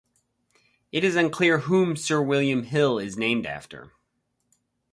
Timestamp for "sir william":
1.95-2.63